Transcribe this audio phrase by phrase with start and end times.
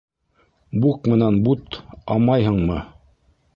[0.85, 2.83] Бук менән бутамайһыңмы?